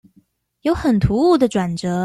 [0.63, 1.99] 有很突兀的轉折